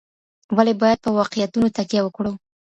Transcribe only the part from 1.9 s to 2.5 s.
وکړو؟